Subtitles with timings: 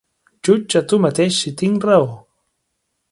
[0.47, 2.11] Jutja tu mateix si tinc raó.